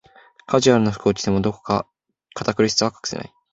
[0.47, 1.85] カジュアルな服を着ても、どこか
[2.33, 3.31] 堅苦しさは隠せない